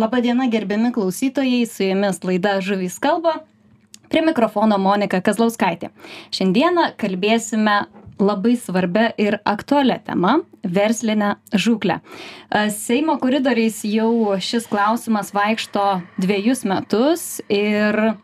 [0.00, 3.34] Labadiena, gerbiami klausytojai, su jumis laida Žuvys kalba.
[4.08, 5.90] Prie mikrofono Monika Kazlauskaitė.
[6.32, 7.74] Šiandieną kalbėsime
[8.16, 10.38] labai svarbia ir aktualią temą-
[10.78, 11.98] verslinę žūklę.
[12.78, 18.16] Seimo koridoriais jau šis klausimas vaikšto dviejus metus ir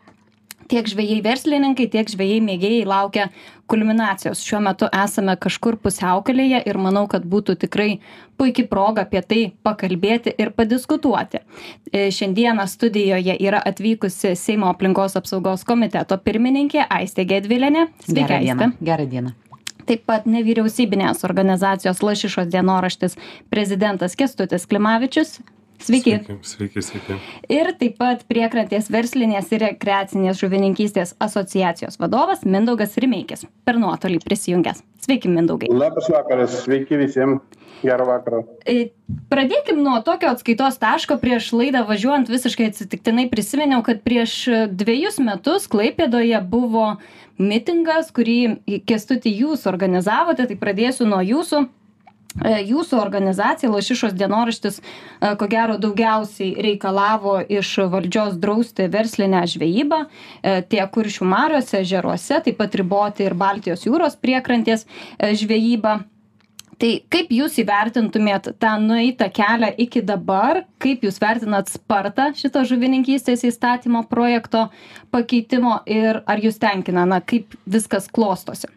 [0.67, 3.29] tiek žvejai verslininkai tiek žvejai mėgėjai laukia
[3.67, 4.41] kulminacijos.
[4.43, 7.89] Šiuo metu esame kažkur pusiaukelėje ir manau kad būtų tikrai
[8.39, 11.41] puiki proga apie tai pakalbėti ir padiskutuoti.
[11.91, 17.89] E, šiandieną studijoje yra atvykusi seimo aplinkos apsaugos komiteto pirmininkė aistė gedvilienė.
[18.07, 19.35] Sveiki aiste gerą dieną.
[19.87, 23.15] Taip pat nevyriausybinės organizacijos lašišos dienoraštis
[23.51, 25.37] prezidentas kęstutis klimavičius
[25.77, 26.17] Sveiki.
[26.41, 27.17] Sveiki, sveiki, sveiki.
[27.53, 34.81] Ir taip pat priekrantės verslinės ir rekreacinės žuvininkystės asociacijos vadovas Mindaugas Rimeikis per nuotolį prisijungęs.
[35.05, 35.69] Sveiki, Mindaugai.
[35.71, 37.45] Labas vakaras, sveiki visiems.
[37.85, 38.41] Gerą vakarą.
[38.65, 38.89] E,
[39.29, 41.19] pradėkim nuo tokio atskaitos taško.
[41.21, 44.39] Prieš laidą važiuojant visiškai atsitiktinai prisiminiau, kad prieš
[44.73, 46.95] dviejus metus Klaipėdoje buvo
[47.37, 50.47] mitingas, kurį kestutį jūs organizavote.
[50.49, 51.67] Tai pradėsiu nuo jūsų
[52.45, 60.61] jūsų organizacija lašišos dienoraštis e, ko gero daugiausiai reikalavo iš valdžios drausti verslinę žvejybą e,
[60.69, 64.85] tiek kuršių mariose ežeruose taip pat riboti ir baltijos jūros priekrantės
[65.17, 65.97] žvejybą.
[66.77, 70.61] Tai kaip jūs įvertintumėt tą nueitą kelią iki dabar?
[70.77, 74.67] Kaip jūs vertinat spartą šito žuvininkystės įstatymo projekto
[75.09, 78.69] pakeitimo ir ar jus tenkina na kaip viskas klostosi?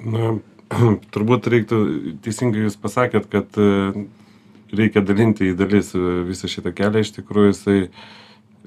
[0.00, 0.32] Na
[1.14, 1.80] turbūt reiktų,
[2.24, 4.06] teisingai jūs pasakėt, kad e,
[4.74, 7.78] reikia dalinti į dalis e, visą šitą kelią, iš tikrųjų jisai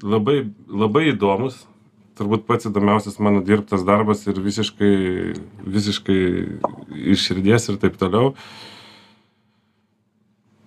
[0.02, 1.64] labai, labai įdomus,
[2.18, 4.94] turbūt pats įdomiausias mano dirbtas darbas ir visiškai,
[5.66, 6.22] visiškai
[7.14, 8.32] iš širdies ir taip toliau.
[8.32, 8.68] Uh,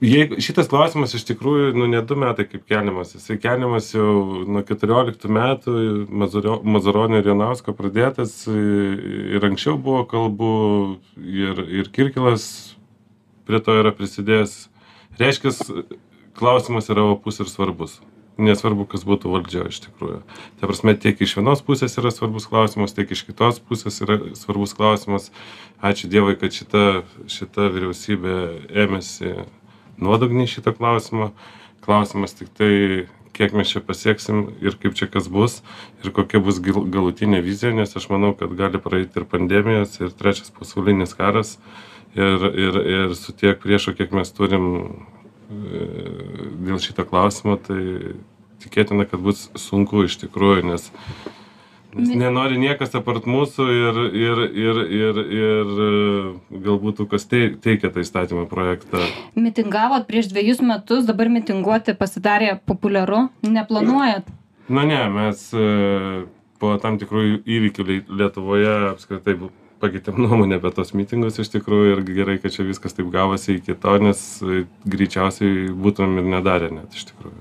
[0.01, 3.13] jeigu šitas klausimas iš tikrųjų nu ne du metai kaip keliamas.
[3.15, 5.73] Jisai keliamas jau nuo keturioliktų metų
[6.09, 10.53] mazurio mazuronio ir jonausko pradėtas ir anksčiau buvo kalbų
[11.21, 12.47] ir ir kirkilas
[13.45, 14.55] prie to yra prisidėjęs.
[15.21, 15.61] Reiškias
[16.37, 17.99] klausimas yra opus ir svarbus.
[18.41, 20.21] Nesvarbu kas būtų valdžioj iš tikrųjų.
[20.57, 24.73] Ta prasme tiek iš vienos pusės yra svarbus klausimas tiek iš kitos pusės yra svarbus
[24.73, 25.29] klausimas.
[25.83, 28.37] Ačiū dievui kad šita šita vyriausybė
[28.85, 29.35] ėmėsi
[30.03, 31.31] nuodugniai šitą klausimą.
[31.81, 32.73] Klausimas tik tai,
[33.33, 35.61] kiek mes čia pasieksim ir kaip čia kas bus
[36.03, 40.51] ir kokia bus galutinė vizija, nes aš manau, kad gali praeiti ir pandemijos, ir trečias
[40.53, 41.55] pasaulinis karas,
[42.15, 45.85] ir, ir, ir su tiek priešo, kiek mes turim e,
[46.67, 47.81] dėl šito klausimo, tai
[48.61, 50.91] tikėtina, kad bus sunku iš tikrųjų, nes
[51.91, 55.71] Nes nenori niekas apart mūsų ir, ir, ir, ir, ir
[56.63, 59.03] galbūt kas teikia tą įstatymą projektą.
[59.35, 64.29] Mitingavot prieš dviejus metus, dabar mitinguoti pasidarė populiaru, neplanuojat?
[64.71, 65.65] Na ne, mes e,
[66.61, 69.35] po tam tikrų įvykių Lietuvoje apskritai
[69.81, 73.75] pakeitėm nuomonę apie tos mitingus iš tikrųjų ir gerai, kad čia viskas taip gavosi iki
[73.81, 77.37] to, nes e, greičiausiai būtumėm ir nedarę net iš tikrųjų.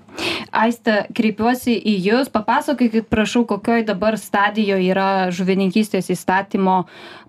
[0.51, 6.83] Aiste, kreipiuosi į Jūs, papasakokit, prašau, kokioj dabar stadijoje yra žuvininkystės įstatymo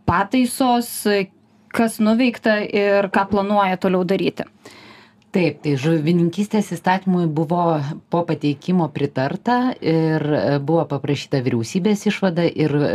[0.10, 0.90] pataisos,
[1.72, 4.48] kas nuveikta ir ką planuoja toliau daryti.
[5.32, 7.78] Taip, tai žuvininkystės įstatymui buvo
[8.12, 12.90] po pateikimo pritarta ir e, buvo paprašyta vyriausybės išvada ir e,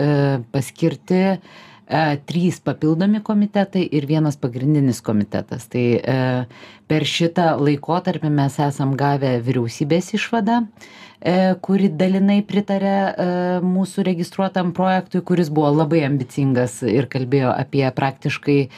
[0.53, 1.39] paskirti e,
[2.27, 5.69] trys papildomi komitetai ir vienas pagrindinis komitetas.
[5.71, 6.17] Tai e,
[6.91, 10.65] per šitą laikotarpį mes esam gavę vyriausybės išvadą,
[11.21, 13.29] e, kuri dalinai pritarė e,
[13.63, 18.69] mūsų registruotam projektui, kuris buvo labai ambicingas ir kalbėjo apie praktiškai e,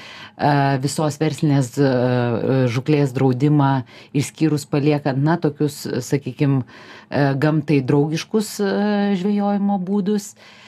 [0.84, 1.90] visos verslinės e,
[2.68, 3.72] žuklės draudimą,
[4.12, 6.66] išskyrus paliekant, na, tokius, sakykime,
[7.40, 8.72] gamtai draugiškus e,
[9.16, 10.34] žvejojimo būdus.
[10.36, 10.66] E,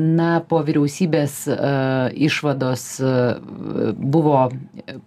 [0.00, 1.56] na, po vyriausybės e,
[2.28, 3.12] išvados e,
[3.92, 4.48] buvo,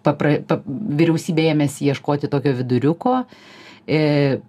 [0.05, 3.23] papra, pa, vyriausybė ėmėsi ieškoti tokio viduriuko,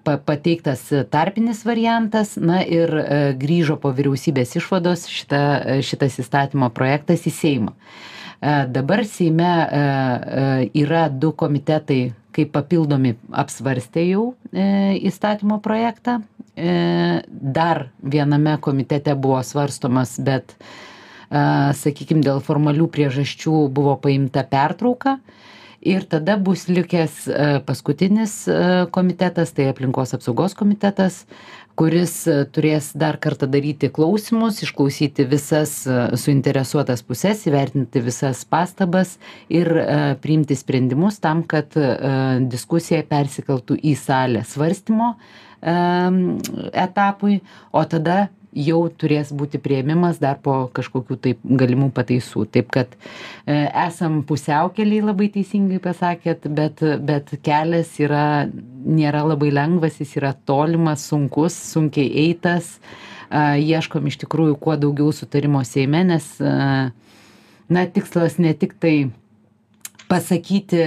[0.04, 2.92] pateiktas tarpinis variantas, na ir
[3.34, 5.40] grįžo po vyriausybės išvados šita,
[5.82, 7.72] šitas įstatymo projektas į Seimą.
[8.44, 9.50] Dabar Seime
[10.76, 16.18] yra du komitetai, kaip papildomi apsvarstė jau įstatymo projektą
[16.56, 21.40] E, dar viename komitete buvo svarstomas, bet, e,
[21.74, 25.18] sakykime, dėl formalių priežasčių buvo paimta pertrauka.
[25.84, 27.28] ir tada bus likęs
[27.66, 28.48] paskutinis
[28.90, 31.26] komitetas tai aplinkos apsaugos komitetas
[31.78, 32.12] kuris
[32.54, 35.72] turės dar kartą daryti klausymus išklausyti visas
[36.22, 39.16] suinteresuotas puses įvertinti visas pastabas
[39.48, 39.70] ir
[40.22, 41.74] priimti sprendimus tam kad
[42.50, 45.14] diskusija persikeltų į salę svarstymo
[45.64, 47.40] etapui.
[47.72, 52.46] O tada jau turės būti priėmimas dar po kažkokių tai galimų pataisų.
[52.54, 58.46] Taip kad e, esam pusiaukelėj labai teisingai pasakėt bet bet kelias yra
[58.84, 62.78] nėra labai lengvas jis yra tolimas sunkus sunkiai eitas.
[63.34, 66.26] Ieškom iš tikrųjų kuo daugiau sutarimo seime nes
[67.68, 69.10] na tikslas ne tik tai
[70.08, 70.84] pasakyti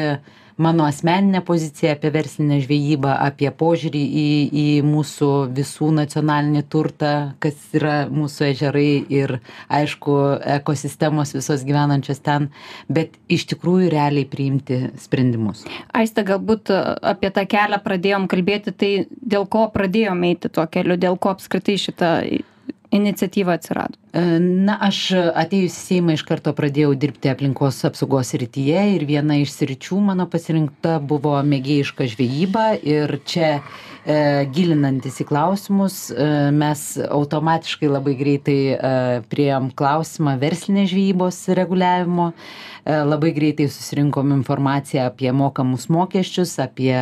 [0.58, 7.12] mano asmeninę poziciją apie verslinę žvejybą apie požiūrį į į mūsų visų nacionalinį turtą
[7.44, 8.90] kas yra mūsų ežerai
[9.20, 9.38] ir
[9.70, 10.18] aišku
[10.58, 12.50] ekosistemos visos gyvenančios ten
[12.90, 15.66] bet iš tikrųjų realiai priimti sprendimus.
[15.94, 21.20] Aiste galbūt apie tą kelią pradėjom kalbėti tai dėl ko pradėjom eiti tuo keliu dėl
[21.22, 22.14] ko apskritai šita
[22.92, 23.98] iniciatyva atsirado?
[24.14, 29.38] E, na aš atėjus į seimą iš karto pradėjau dirbti aplinkos apsaugos srityje ir viena
[29.42, 33.52] iš sričių mano pasirinkta buvo mėgėjiška žvejyba ir čia
[34.56, 38.60] gilinantis į klausimus e, mes automatiškai labai greitai
[39.28, 42.32] priėjom klausimą verslinės žvejybos reguliavimo.
[42.88, 46.96] Labai greitai susirinkom informaciją apie mokamus mokesčius apie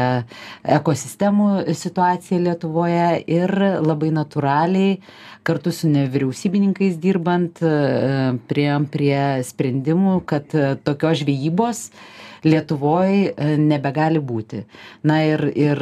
[0.65, 3.53] ekosistemų situaciją lietuvoje ir
[3.85, 4.95] labai natūraliai
[5.45, 7.71] kartu su nevyriausybininkais dirbant e,
[8.49, 11.89] priėjom prie sprendimų, kad e, tokios žvejybos
[12.45, 14.61] Lietuvoj e, nebegali būti.
[15.07, 15.81] Na ir, ir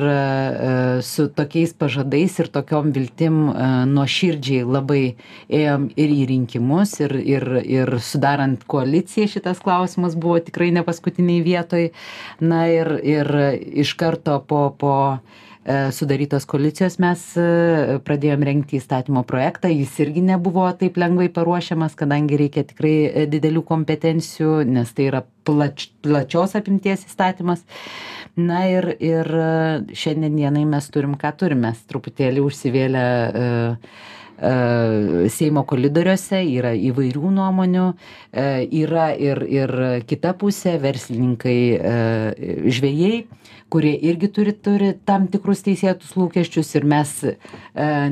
[1.04, 3.40] su tokiais pažadais ir tokiom viltim
[3.92, 5.04] nuo širdžiai labai
[5.52, 11.44] ėjom ir į rinkimus, ir, ir, ir sudarant koaliciją šitas klausimas buvo tikrai ne paskutiniai
[11.46, 11.90] vietoj.
[12.44, 13.34] Na ir, ir
[13.84, 15.53] iš karto po, po E,
[15.96, 19.70] sudarytos koalicijos mes e, pradėjom rengti įstatymo projektą.
[19.72, 25.24] Jis irgi nebuvo taip lengvai paruošiamas kadangi reikia tikrai e, didelių kompetencijų nes tai yra
[25.48, 27.64] plač plačios apimties įstatymas.
[28.36, 29.30] Na ir ir
[29.96, 33.06] šiandien dienai mes turim ką turim mes truputėlį užsivėlę
[35.32, 37.84] Seimo koridoriuose yra įvairių nuomonių,
[38.34, 39.74] yra ir, ir
[40.10, 41.60] kita pusė, verslininkai,
[42.74, 43.22] žvėjai,
[43.74, 47.34] kurie irgi turi, turi tam tikrus teisėtus lūkesčius ir mes e,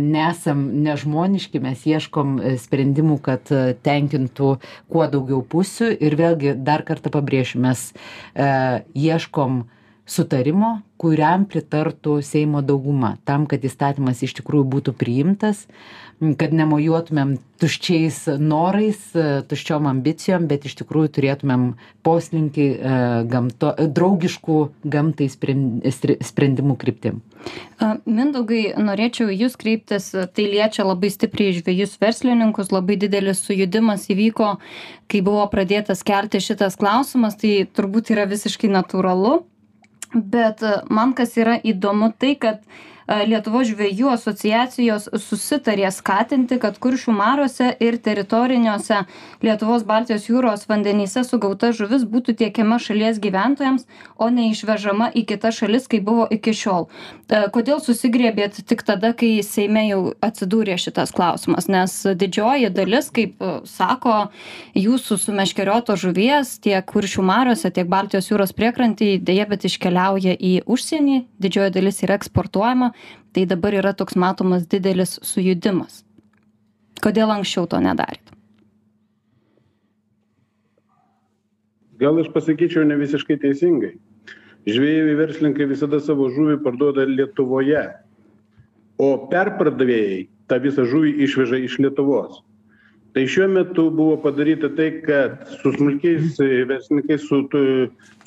[0.01, 4.55] nesam nežmoniški, mes ieškom e, sprendimų, kad e, tenkintų
[4.89, 5.91] kuo daugiau pusių.
[6.01, 8.49] Ir vėlgi dar kartą pabrėšiu, mes e,
[8.97, 9.61] ieškom
[10.09, 15.67] sutarimo, kuriam pritartų Seimo dauguma, tam, kad įstatymas iš tikrųjų būtų priimtas,
[16.38, 19.00] kad nemojuotumėm tuščiais norais,
[19.50, 21.63] tuščiom ambicijom, bet iš tikrųjų turėtumėm
[22.06, 22.91] poslinkį e,
[23.31, 24.57] gamto, draugiškų
[24.94, 27.23] gamtai sprendimų kryptim.
[28.06, 34.53] Mindaugai, norėčiau jūs kreiptis, tai liečia labai stipriai žvėjus verslininkus, labai didelis sujudimas įvyko,
[35.09, 39.39] kai buvo pradėtas kelti šitas klausimas, tai turbūt yra visiškai natūralu,
[40.13, 40.62] bet
[40.94, 42.62] man kas yra įdomu tai, kad
[43.09, 49.01] Lietuvos žvėjų asociacijos susitarė skatinti, kad kuršių mariuose ir teritoriniuose
[49.42, 53.88] Lietuvos Baltijos jūros vandenyse sugauta žuvis būtų tiekiama šalies gyventojams,
[54.21, 56.88] o ne išvežama į kitas šalis, kaip buvo iki šiol.
[57.56, 61.68] Kodėl susigrėbėt tik tada, kai Seime jau atsidūrė šitas klausimas?
[61.71, 64.30] Nes didžioji dalis, kaip sako,
[64.77, 71.24] jūsų sumeškerioto žuvies tiek kuršių mariuose, tiek Baltijos jūros priekrantį dėja, bet iškeliauja į užsienį,
[71.42, 72.92] didžioji dalis yra eksportuojama
[73.31, 76.03] tai dabar yra toks matomas didelis sujudimas.
[77.01, 78.31] Kodėl anksčiau to nedarėt?
[82.01, 83.95] Gal aš pasakyčiau ne visiškai teisingai.
[84.69, 87.81] Žvėjai verslininkai visada savo žuvį parduoda Lietuvoje,
[89.01, 92.41] o perpardavėjai tą visą žuvį išveža iš Lietuvos.
[93.11, 96.38] Tai šiuo metu buvo padaryta tai, kad su smulkiais
[96.69, 97.41] verslininkais, su,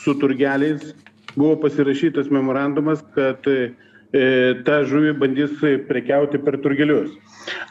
[0.02, 0.90] su turgeliais
[1.34, 3.46] buvo pasirašytas memorandumas, kad
[4.14, 5.54] tą žuvį bandys
[5.88, 7.14] prekiauti per turgelius.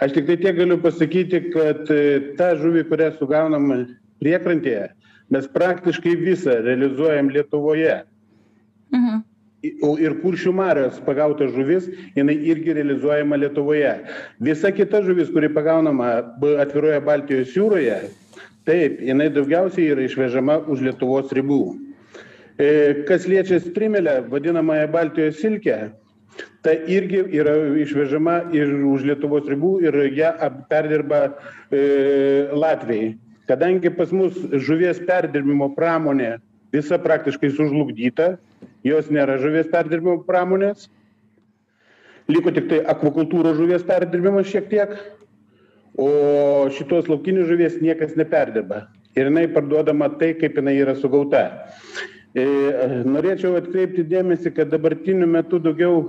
[0.04, 3.70] Aš tik tai tiek galiu pasakyti, kad e, tą žuvį, kurią sugaunam
[4.22, 4.90] priekrantėje,
[5.34, 8.02] mes praktiškai visą realizuojam Lietuvoje.
[8.94, 9.22] Mhm.
[10.04, 11.86] Ir kuršių marios pagauta žuvis,
[12.18, 13.94] jinai irgi realizuojama Lietuvoje.
[14.44, 16.10] Visa kita žuvis, kuri pagaunama
[16.60, 18.02] atviroje Baltijos jūroje,
[18.68, 21.62] taip, jinai daugiausiai yra išvežama už Lietuvos ribų.
[22.60, 25.94] E, kas liečia strimelę, vadinamąją Baltijos silkę,
[26.64, 30.32] tai irgi yra išvežama ir už Lietuvos ribų ir ją
[30.72, 33.14] perdirba e, Latvijai.
[33.50, 36.38] Kadangi pas mus žuvies perdirbimo pramonė
[36.74, 38.38] visa praktiškai sužlugdyta,
[38.88, 40.88] jos nėra žuvies perdirbimo pramonės,
[42.32, 44.96] liko tik tai akvakultūros žuvies perdirbimas šiek tiek,
[46.00, 46.08] o
[46.74, 48.88] šitos laukinių žuvies niekas neperdirba.
[49.14, 51.44] Ir jinai parduodama tai, kaip jinai yra sugauta.
[52.34, 52.46] E,
[53.06, 56.00] norėčiau atkreipti dėmesį, kad dabartiniu metu daugiau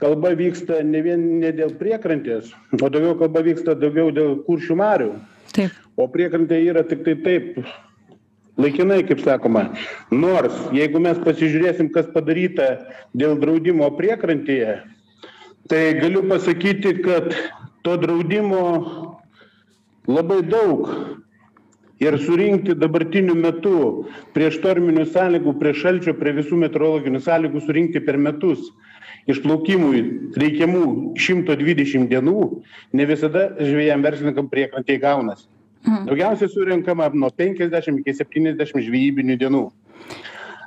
[0.00, 5.12] kalba vyksta ne vien ne dėl priekrantės, o daugiau kalba vyksta daugiau dėl kuršių marių.
[5.54, 5.76] Taip.
[6.00, 7.58] O priekrantė yra tik tai taip,
[8.60, 9.66] laikinai, kaip sakoma.
[10.12, 12.70] Nors, jeigu mes pasižiūrėsim, kas padaryta
[13.16, 14.80] dėl draudimo priekrantėje,
[15.70, 17.34] tai galiu pasakyti, kad
[17.84, 18.62] to draudimo
[20.08, 20.88] labai daug
[22.00, 28.16] ir surinkti dabartiniu metu prie štorminių sąlygų, prie šalčio, prie visų meteorologinių sąlygų surinkti per
[28.16, 28.70] metus
[29.30, 30.02] išplaukimui
[30.40, 30.84] reikiamų
[31.20, 32.36] 120 dienų
[32.96, 35.46] ne visada žvėjam verslininkam priekrantėje gaunasi.
[35.86, 36.06] Mhm.
[36.10, 39.64] Daugiausiai surinkama nuo 50 iki 70 žvejybinių dienų.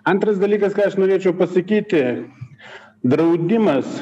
[0.10, 2.02] Antras dalykas, ką aš norėčiau pasakyti,
[3.08, 4.02] draudimas,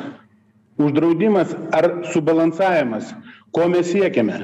[0.82, 3.12] uždraudimas ar subalansavimas,
[3.54, 4.40] ko mes siekiame.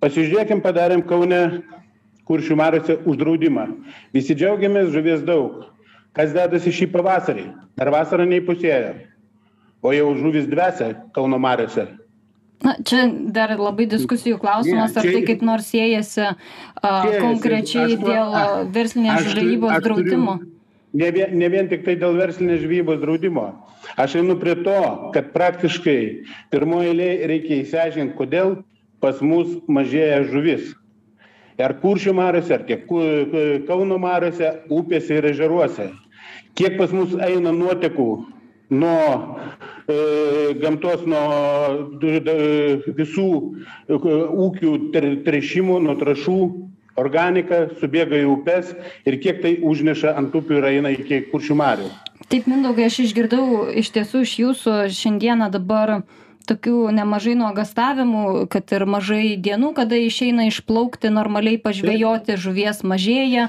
[0.00, 1.42] Pasižiūrėkim, padarėm Kaune
[2.28, 3.66] kuršių mariuose uždraudimą.
[4.14, 5.66] Visi džiaugiamės, žuvies daug.
[6.16, 7.46] Kas dedasi šį pavasarį?
[7.80, 8.92] Ar vasarą neįpusėjo?
[9.82, 11.86] O jau žuvis dvesia Kauno mariuose.
[12.62, 17.22] Na, čia dar labai diskusijų klausimas, ar tai kaip nors siejasi Siejasi.
[17.24, 18.36] konkrečiai dėl
[18.74, 20.36] verslinės žvejybos draudimo.
[20.92, 23.46] Ne vien, ne vien tik tai dėl verslinės žvejybos draudimo.
[23.98, 24.78] Aš einu prie to,
[25.16, 25.98] kad praktiškai
[26.52, 28.60] pirmoje eilėje reikia įsiaiškinti, kodėl
[29.02, 30.70] pas mus mažėja žuvis.
[31.58, 32.86] Ar kuršių mariuose, ar tiek
[33.66, 35.90] Kauno mariuose, upėse ir ežeruose.
[36.58, 38.08] Kiek pas mus eina nuotekų
[38.72, 39.36] nuo
[39.88, 43.28] e, gamtos, nuo d- d- visų
[43.88, 44.74] e, ūkių
[45.26, 46.38] tręšimų, nuo trašų,
[47.00, 48.72] organika subėga į upes
[49.08, 51.88] ir kiek tai užneša ant upių ir eina iki kuršių marių.
[52.28, 56.02] Taip, Mindaugai, aš išgirdau iš tiesų iš jūsų šiandieną dabar
[56.48, 58.22] tokių nemažai nuogastavimų,
[58.52, 63.48] kad ir mažai dienų, kada išeina išplaukti normaliai pažvejoti, žuvies mažėja,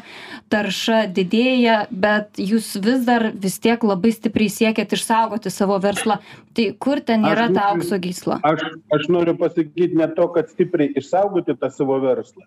[0.53, 6.19] tarša didėja, bet jūs vis dar vis tiek labai stipriai siekiat išsaugoti savo verslą.
[6.53, 8.39] Tai kur ten Aš yra ta noriu- aukso gysla?
[8.43, 8.61] Aš,
[8.93, 12.45] aš noriu pasakyti ne to, kad stipriai išsaugoti tą savo verslą,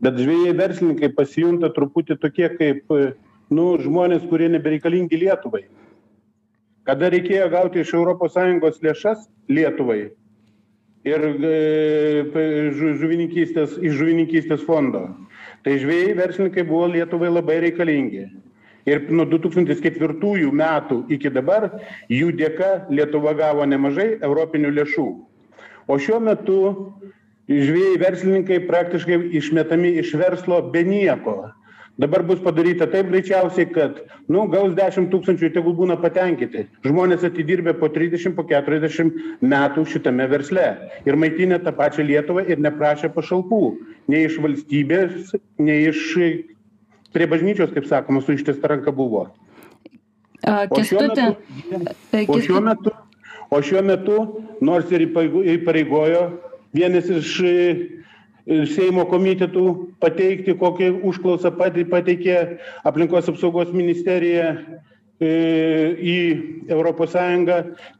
[0.00, 2.88] bet žvėjai verslininkai pasijunta truputį tokie kaip
[3.52, 5.66] nu, žmonės, kurie nebereikalingi Lietuvai.
[6.88, 10.10] Kada reikėjo gauti iš ES lėšas Lietuvai
[11.06, 12.42] ir e,
[12.78, 15.08] žuvininkystės, iš žuvininkystės fondo,
[15.66, 18.28] tai žvėjai verslininkai buvo Lietuvai labai reikalingi.
[18.90, 21.68] Ir nuo 2004 metų iki dabar
[22.10, 25.08] jų dėka Lietuva gavo nemažai europinių lėšų.
[25.86, 26.58] O šiuo metu
[27.46, 31.52] žvėjai verslininkai praktiškai išmetami iš verslo be nieko.
[32.00, 33.98] Dabar bus padaryta taip greičiausiai, kad,
[34.32, 36.64] nu, gaus 10 tūkstančių tegul būna patenkinti.
[36.86, 39.12] Žmonės atidirbė po 30, po 40
[39.44, 40.64] metų šitame versle
[41.04, 43.60] ir maitinė tą pačią Lietuvą ir neprašė pašalpų.
[44.08, 46.00] Nei iš valstybės, nei iš
[47.12, 49.26] prie bažnyčios, kaip sakoma, su ištiesta ranka buvo.
[50.42, 51.28] A, O šiuo metu,
[52.10, 52.90] e, o šiuo metu,
[53.52, 54.16] o šiuo metu
[54.64, 56.24] nors ir įpareigo- įpareigojo
[56.74, 57.36] vienas iš
[58.46, 59.64] Seimo komitetų
[60.02, 62.38] pateikti, kokią užklausą pateikė
[62.88, 64.56] aplinkos apsaugos ministerija
[65.22, 65.30] e,
[66.02, 66.16] į
[66.66, 67.14] ES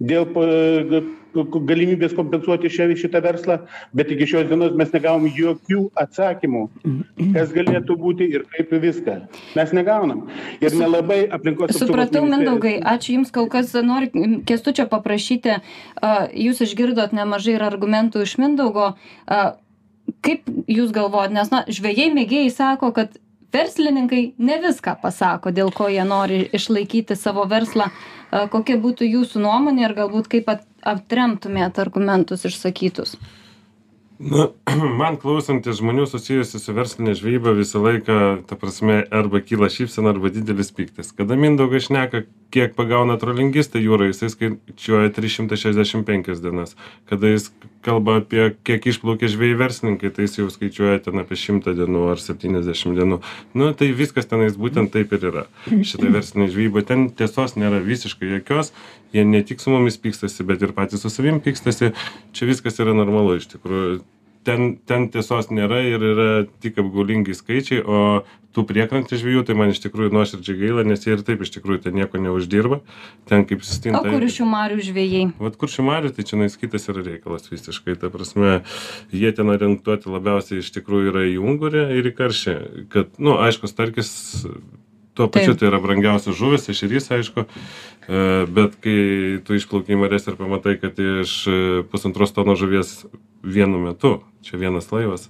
[0.03, 0.27] dėl
[1.33, 3.59] galimybės kompensuoti šią, šitą verslą,
[3.97, 6.65] bet iki šios dienos mes negavom jokių atsakymų,
[7.37, 9.17] kas galėtų būti ir kaip viską.
[9.57, 10.27] Mes negaunam.
[10.61, 13.73] Ir nelabai aplinkos Supratau, Mindaugai, ačiū Jums kol kas.
[13.73, 18.93] Noriu Kestučio paprašyti, a, Jūs išgirdot nemažai ir argumentų iš Mindaugo.
[20.23, 23.17] Kaip Jūs galvojat, nes, na, žvėjai mėgėjai sako, kad
[23.53, 27.91] verslininkai ne viską pasako, dėl ko jie nori išlaikyti savo verslą.
[28.53, 33.17] Kokia būtų Jūsų nuomonė ir galbūt kaip at- atremtumėt argumentus išsakytus?
[34.23, 34.47] Na,
[35.01, 40.31] man klausantis žmonių susijusių su verslinė žvejyba visą laiką, ta prasme, arba kyla šypsena, arba
[40.31, 41.11] didelis piktis.
[41.17, 42.23] Kada Mindaugas šneka,
[42.55, 46.77] kiek pagauna trolingistai jūroje, jisai skaičiuoja 365 dienas.
[47.11, 47.51] Kada jis
[47.83, 52.23] kalba apie kiek išplaukia žvėjai verslininkai, tai jis jau skaičiuoja ten apie 100 dienų ar
[52.23, 53.19] 70 dienų.
[53.59, 55.47] Nu, tai viskas tenais būtent taip ir yra.
[55.67, 58.71] Šitą verslinę žvejybą ten tiesos nėra visiškai jokios.
[59.13, 61.93] Jie ne tik su mumis pykstasi, bet ir patys su savim pykstasi.
[62.33, 64.03] Čia viskas yra normalu iš tikrųjų
[64.47, 66.31] ten ten tiesos nėra ir yra
[66.63, 67.99] tik apgaulingi skaičiai o
[68.53, 71.85] tų priekrantės žvejų tai man iš tikrųjų nuoširdžiai gaila nes jie ir taip iš tikrųjų
[71.87, 72.83] ten nieko neuždirba
[73.31, 75.25] ten kaip O sustinta kuršių marių žvėjai?
[75.41, 77.97] Vat kuršių marių, tai čia kitas yra reikalas visiškai.
[78.03, 78.61] Ta prasme,
[79.15, 82.57] jie ten orientuoti labiausiai iš tikrųjų yra į ungurį ir į karšį.
[82.93, 84.13] Kad, nu, aišku, starkis
[85.15, 88.97] tuo pačiu tai yra brangiausias žuvis, ešerys, aišku, e, bet kai
[89.47, 91.59] tu išplauki į marės ir pamatai, kad iš e,
[91.93, 93.03] pusantros tono žuvies
[93.43, 95.29] vienu metu, čia vienas laivas,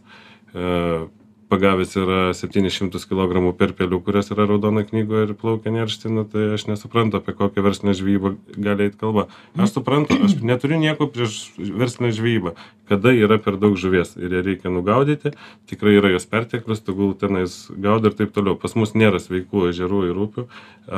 [0.54, 1.08] e,
[1.52, 6.64] pagavęs yra 700 kg perpelių, kurios yra raudona knygoje ir plaukia neršti, nu, tai aš
[6.70, 9.26] nesuprantu, apie kokią verslinę žvejybą gali eiti kalba.
[9.60, 12.54] Aš suprantu, aš neturiu nieko prieš verslinę žvejybą,
[12.92, 15.32] kada yra per daug žuvies ir ją reikia nugaudyti,
[15.70, 18.58] tikrai yra jos perteklius, tegul tenais gaudo ir taip toliau.
[18.61, 20.44] Pas mus nėra sveikų ežerų ir upių,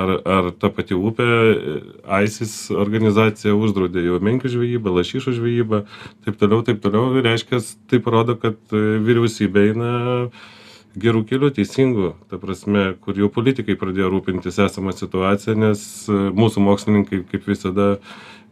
[0.02, 1.28] ar, ar ta pati upė,
[2.18, 5.84] AISIS organizacija uždraudė jau menkių žvejybą, lašyšų žvejybą,
[6.26, 9.94] taip toliau, taip toliau, ir reiškia, tai parodo, kad e, vyriausybė eina
[11.00, 16.62] gerų kelių, teisingų, ta prasme, kur jau politikai pradėjo rūpintis esamą situaciją, nes e, mūsų
[16.64, 17.94] mokslininkai, kaip visada,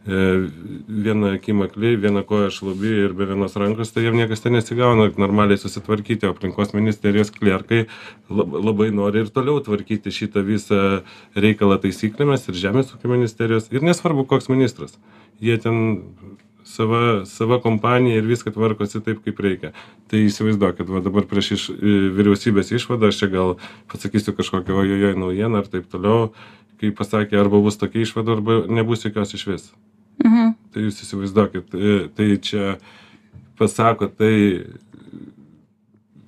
[0.05, 5.07] viena akim akli, viena koja šlubi ir be vienos rankos, tai jiem niekas ten nesigauna
[5.17, 7.85] normaliai susitvarkyti, aplinkos ministerijos klerkai
[8.29, 10.81] lab- labai nori ir toliau tvarkyti šitą visą
[11.35, 14.97] reikalą taisyklėmis ir Žemės ūkio ministerijos, ir nesvarbu, koks ministras.
[15.39, 16.03] Jie ten
[16.63, 19.71] sava, sava kompanija ir viską tvarkosi taip, kaip reikia.
[20.11, 23.55] Tai įsivaizduokit, va dabar prieš iš, e, vyriausybės išvadą, aš čia gal
[23.91, 26.33] pasakysiu kažkokią ojojoj naujieną ar taip toliau,
[26.81, 29.71] kai pasakė, arba bus tokia išvada, arba nebus jokios iš vis.
[30.21, 30.53] Mhm.
[30.73, 32.75] Tai jūs įsivaizduokit, e, tai čia
[33.59, 34.35] pasako, tai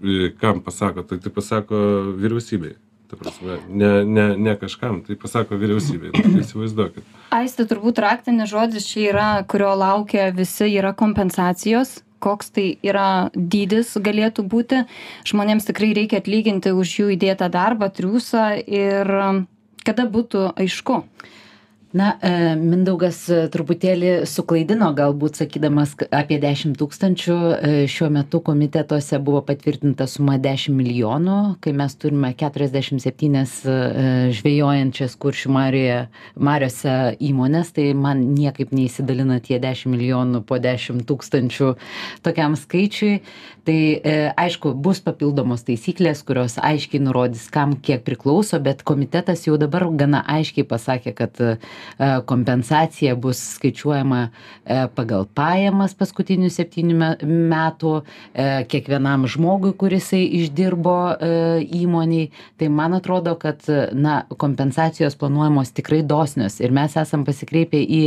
[0.04, 1.76] e, kam pasako, tai tai pasako
[2.18, 2.76] vyriausybei.
[3.06, 6.12] Ta prasme, ne, ne, ne kažkam, tai pasako vyriausybei.
[6.16, 7.06] Tai įsivaizduokit.
[7.36, 12.00] Aistė, turbūt raktinis žodis čia yra, kurio laukia visi, yra kompensacijos.
[12.26, 14.86] Koks tai yra dydis galėtų būti.
[15.30, 19.44] Žmonėms tikrai reikia atlyginti už jų įdėtą darbą, triūsą ir um,
[19.86, 21.04] kada būtų aišku.
[21.96, 27.36] Na, e, Mindaugas e, truputėlį suklaidino galbūt sakydamas apie 10 tūkstančių.
[27.56, 33.78] E, Šiuo metu komitetuose buvo patvirtinta suma 10 milijonų, kai mes turime 47 e,
[34.36, 36.02] žvejojančias kuršių marioje,
[36.36, 36.98] mariose
[37.30, 41.72] įmonės, tai man niekaip neįsidalina tie 10 milijonų po 10 tūkstančių
[42.28, 43.22] tokiam skaičiui.
[43.66, 43.80] Tai
[44.38, 50.20] aišku, bus papildomos taisyklės, kurios aiškiai nurodys, kam kiek priklauso, bet komitetas jau dabar gana
[50.36, 51.42] aiškiai pasakė, kad
[52.26, 57.16] kompensacija bus skaičiuojama e, pagal pajamas paskutinių septynių me-
[57.56, 61.30] metų e, kiekvienam žmogui, kuris išdirbo e,
[61.80, 62.30] įmoniai.
[62.60, 68.02] Tai man atrodo, kad e, na, kompensacijos planuojamos tikrai dosnios ir mes esam pasikreipę į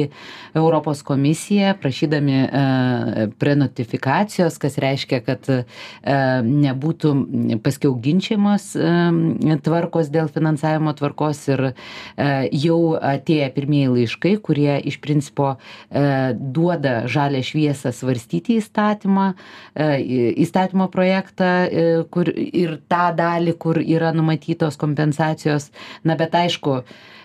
[0.59, 5.62] Europos komisiją prašydami e, prenotifikacijos, kas reiškia, kad e,
[6.45, 7.14] nebūtų
[7.64, 11.73] paskiau ginčiamos e, tvarkos dėl finansavimo tvarkos ir e,
[12.57, 15.57] jau atėję pirmieji laiškai, kurie iš principo
[15.90, 19.35] e, duoda žalę šviesą svarstyti įstatymą,
[19.74, 20.00] e,
[20.40, 25.70] įstatymo projektą e, kur, ir tą dalį, kur yra numatytos kompensacijos.
[26.04, 27.17] Na bet aišku, e,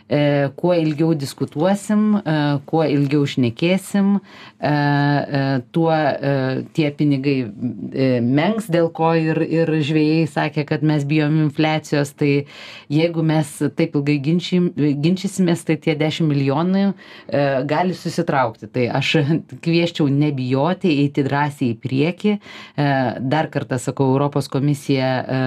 [0.55, 2.35] kuo ilgiau diskutuosim, e,
[2.69, 5.43] kuo ilgiau šnekėsim, e, e,
[5.75, 11.39] tuo e, tie pinigai e, menks, dėl ko ir, ir žvėjai sakė, kad mes bijom
[11.45, 12.13] infliacijos.
[12.19, 12.31] Tai
[12.93, 16.93] jeigu mes taip ilgai ginčym- ginčysimės, tai tie 10 milijonų e,
[17.69, 18.69] gali susitraukti.
[18.73, 19.15] Tai aš
[19.65, 22.37] kvieščiau nebijoti, eiti drąsiai į priekį.
[22.37, 22.91] E,
[23.33, 25.43] Dar kartą sakau, Europos komisija e,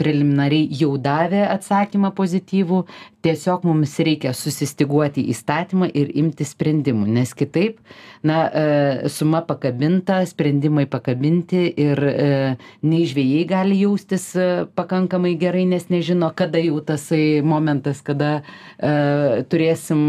[0.00, 2.84] preliminariai jau davė atsakymą pozityvų,
[3.22, 7.78] tiesiog mums reikia susistiguoti įstatymą ir imti sprendimų, nes kitaip,
[8.26, 12.28] na, e, suma pakabinta, sprendimai pakabinti ir e,
[12.84, 18.40] nei žvėjai gali jaustis e, pakankamai gerai, nes nežino, kada jau tasai momentas, kada
[19.50, 20.00] turėsim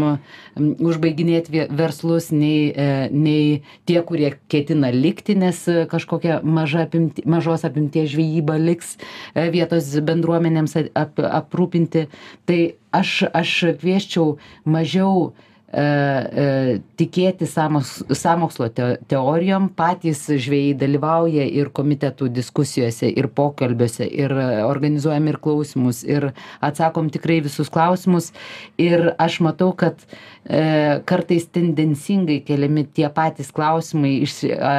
[0.56, 2.72] užbaiginėti verslus, nei,
[3.12, 5.58] nei tie, kurie ketina likti, nes
[5.90, 8.96] kažkokia maža apimti, mažos apimties žvejyba liks
[9.34, 12.06] vietos bendruomenėms ap, aprūpinti.
[12.48, 12.60] Tai
[12.92, 13.01] aš,
[13.32, 22.28] aš kvieščiau mažiau e, e, tikėti samos, samokslo te, teorijom, patys žvėjai dalyvauja ir komitetų
[22.28, 24.34] diskusijose, ir pokalbiuose, ir
[24.66, 28.32] organizuojam ir klausimus, ir atsakom tikrai visus klausimus.
[28.76, 29.96] Ir aš matau, kad
[30.44, 34.74] e, kartais tendencingai keliami tie patys klausimai iš a,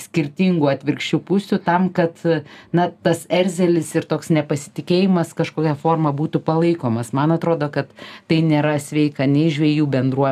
[0.00, 2.16] skirtingų atvirkščių pusių tam, kad
[2.72, 7.12] na, tas erzelis ir toks nepasitikėjimas kažkokia forma būtų palaikomas.
[7.12, 7.92] Man atrodo, kad
[8.30, 9.88] tai nėra sveika nei žvėjų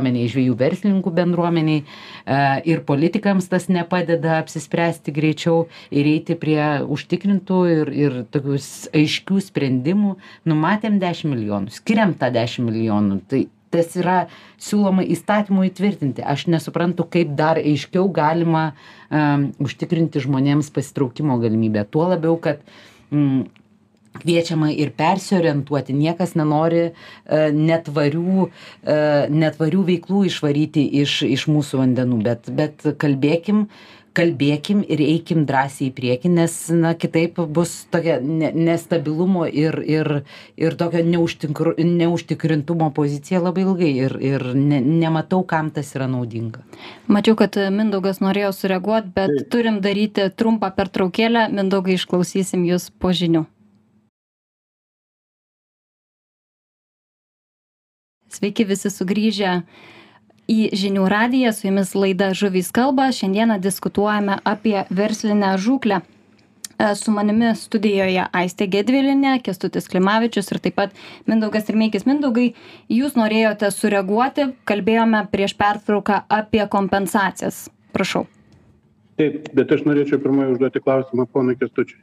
[0.07, 2.39] bendruomeniai, žvėjų verslininkų bendruomeniai e,
[2.71, 10.17] ir politikams tas nepadeda apsispręsti greičiau ir eiti prie užtikrintų ir, ir tokius aiškių sprendimų.
[10.47, 13.21] Numatėm 10 milijonų, skiriam tą 10 milijonų.
[13.29, 14.27] Tai tas yra
[14.63, 16.23] siūloma įstatymų įtvirtinti.
[16.23, 18.71] Aš nesuprantu, kaip dar aiškiau galima
[19.11, 21.85] um, užtikrinti žmonėms pasitraukimo galimybę.
[21.91, 22.63] Tuo labiau, kad
[23.11, 23.66] mm,
[24.23, 25.97] kviečiama ir persiorientuoti.
[25.97, 26.93] Niekas nenori e,
[27.53, 28.49] netvarių e,
[29.33, 32.23] netvarių veiklų išvaryti iš iš mūsų vandenų.
[32.27, 33.67] Bet bet kalbėkim
[34.17, 40.13] kalbėkim ir eikim drąsiai į priekį nes na kitaip bus tokia ne nestabilumo ir ir
[40.57, 46.65] ir tokio neužtikru neužtikrintumo pozicija labai ilgai ir ir ne nematau kam tas yra naudinga.
[47.13, 51.49] Mačiau kad mindaugas norėjo sureaguot bet turim daryti trumpą pertraukėlę.
[51.57, 53.47] Mindaugai išklausysim jus po žinių
[58.37, 59.53] Sveiki visi sugrįžę
[60.53, 63.09] į žinių radiją, su jumis laida Žuvys kalba.
[63.15, 66.03] Šiandieną diskutuojame apie verslinę žūklę.
[66.77, 70.99] E, su manimi studijoje Aistė Gedvilinė, Kestutis Klimavičius ir taip pat
[71.31, 72.05] Mindaugas Irmeikis.
[72.05, 72.51] Mindaugai,
[72.93, 77.71] jūs norėjote sureaguoti, kalbėjome prieš pertrauką apie kompensacijas.
[77.97, 78.27] Prašau.
[79.17, 82.03] Taip, bet aš norėčiau pirmoji užduoti klausimą ponui Kestučiui.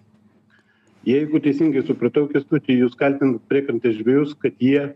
[1.05, 4.95] Jeigu teisingai supratau, Kestutį, jūs kaltinat priekantės žvėjus, kad jie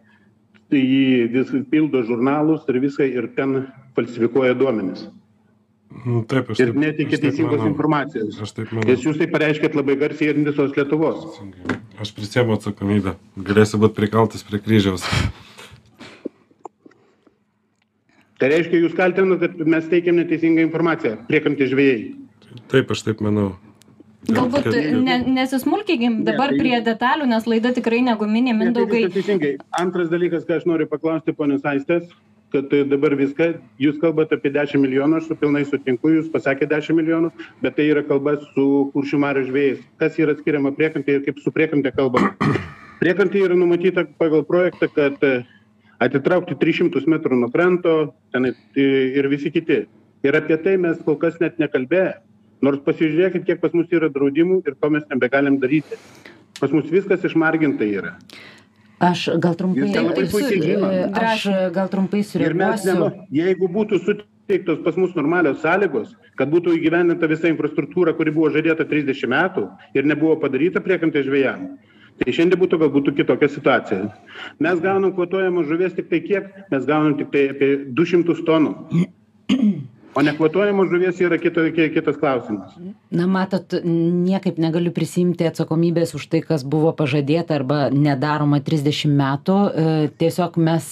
[0.72, 3.64] tai jį vis pildo žurnalus ir viską ir ten
[3.98, 5.08] falsifikuoja duomenis.
[6.04, 8.38] Nu, taip, aš ir netikė teisingos informacijos.
[8.44, 8.90] Aš taip manau.
[8.90, 11.40] Nes jūs tai pareiškėt labai garsiai ir visos Lietuvos.
[12.04, 13.16] Aš prisėmu atsakomybę.
[13.48, 15.08] Galėsiu būti prikaltas prie kryžiaus.
[18.38, 22.04] Tai reiškia, jūs kaltinat, kad mes teikiam neteisingą informaciją, priekantys žvėjai.
[22.70, 23.56] Taip, aš taip manau.
[24.28, 24.68] Galbūt
[25.04, 29.04] ne, nesismulkykim dabar tai- prie detalių, nes laida tikrai neguminė, Ne, tai Mindaugai.
[29.06, 29.58] viskas Teisingai.
[29.80, 32.10] Antras dalykas, ką aš noriu paklausti, ponės Aistės,
[32.52, 36.70] kad tai dabar viską, jūs kalbate apie 10 milijonų, aš su pilnai sutinku, jūs pasakėte
[36.76, 39.80] 10 milijonų, bet tai yra kalba su kuršių marių žvėjais.
[40.00, 42.36] Kas yra skiriama priekantė ir kaip su priekantė kalbama.
[43.00, 45.46] Priekantė yra numatyta pagal projektą, kad e,
[46.02, 49.86] atitraukti 300 metrų nuo kranto ten, ir visi kiti.
[50.24, 52.27] Ir apie tai mes kol kas net nekalbėjome.
[52.62, 55.98] Nors pasižiūrėkit, kiek pas mus yra draudimų ir ko mes nebegalim daryti.
[56.60, 58.16] Pas mus viskas išmarginta yra.
[59.00, 60.40] aš gal trumpai su-
[60.90, 61.44] e, aš
[61.74, 67.30] gal trumpai Ir mes, sureaguosiu jeigu būtų suteiktos pas mus normalios sąlygos, kad būtų įgyvendinta
[67.30, 71.78] visa infrastruktūra, kuri buvo žadėta 30 metų ir nebuvo padaryta priekantė žvėjam,
[72.18, 74.12] tai šiandien būtų galbūt kitokia situacija.
[74.60, 76.50] Mes gaunam kvotuojamos žuvies tik tai kiek?
[76.72, 78.74] Mes gaunam tik tai apie 200 tonų.
[80.18, 82.74] O nekvotuojamos žuvies yra kito, ki- kitas klausimas.
[83.12, 89.58] na matot niekaip negaliu prisiimti atsakomybės už tai kas buvo pažadėta arba nedaroma trisdešim metų.
[89.70, 90.90] E, tiesiog mes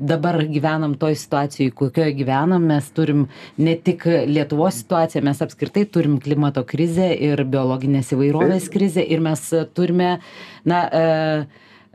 [0.00, 2.62] dabar gyvenam toj situacijoj kokioj gyvenam.
[2.70, 3.26] Mes turim
[3.58, 9.42] ne tik lietuvos situaciją mes apskritai turim klimato krizę ir biologinės įvairovės krizę ir mes
[9.76, 10.20] turime
[10.64, 11.02] na e,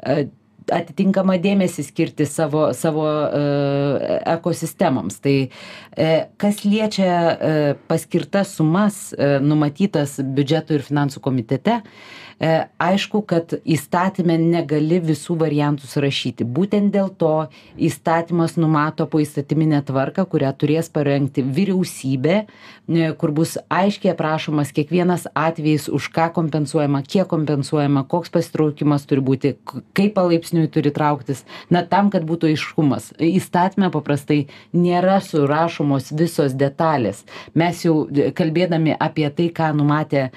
[0.06, 0.28] e,
[0.74, 5.20] atitinkamą dėmesį skirti savo savo e, ekosistemoms.
[5.24, 6.10] Tai e,
[6.42, 7.54] kas liečia e,
[7.90, 15.88] paskirtas sumas e, numatytas biudžeto ir finansų komitete e, aišku kad įstatyme negali visų variantų
[15.88, 16.44] surašyti.
[16.44, 17.48] Būtent dėl to
[17.80, 25.88] įstatymas numato poįstatyminę tvarką kurią turės parengti vyriausybė e, kur bus aiškiai aprašomas kiekvienas atvejis
[25.88, 29.54] už ką kompensuojama kiek kompensuojama koks pasitraukimas turi būti
[29.96, 31.46] kaip palaipsniui turi trauktis.
[31.72, 33.14] Na tam kad būtų aiškumas.
[33.16, 34.46] Įstatyme paprastai
[34.76, 37.24] nėra surašomos visos detalės.
[37.56, 40.32] Mes jau e, kalbėdami apie tai ką numatė e,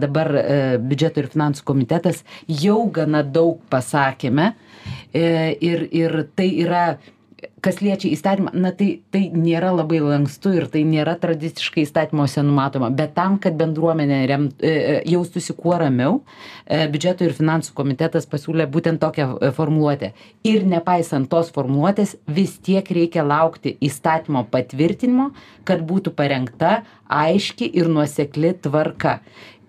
[0.00, 4.52] dabar e, biudžeto ir finansų komitetas jau gana daug pasakėme.
[5.12, 6.84] E, ir ir tai yra
[7.64, 12.90] kas liečia įstatymą na tai tai nėra labai lankstu ir tai nėra tradiciškai įstatymuose numatoma
[12.96, 16.20] bet tam kad bendruomenė rem e, e, jaustųsi kuo ramiau
[16.68, 20.12] biudžeto ir finansų komitetas pasiūlė būtent tokią formuluotę.
[20.46, 25.30] Ir nepaisant tos formuluotės vis tiek reikia laukti įstatymo patvirtinimo
[25.68, 29.18] kad būtų parengta aiški ir nuosekli tvarka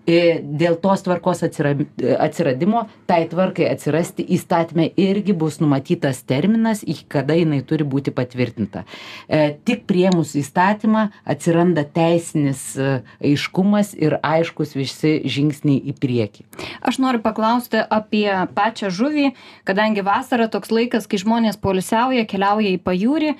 [0.06, 1.74] dėl tos tvarkos atsira
[2.22, 8.84] atsiradimo tai tvarkai atsirasti įstatyme irgi bus numatytas terminas iki kada jinai turi būti patvirtinta
[9.28, 16.46] e tik priėmus įstatymą atsiranda teisinis e, aiškumas ir aiškūs visi žingsniai į priekį
[16.82, 19.32] Aš noriu paklausti apie pačią žuvį,
[19.68, 23.34] kadangi vasara toks laikas, kai žmonės polisiauja, keliauja į pajūrį.